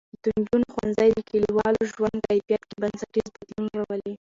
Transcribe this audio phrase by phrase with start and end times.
[0.23, 4.13] د نجونو ښوونځی د کلیوالو ژوند کیفیت کې بنسټیز بدلون راولي.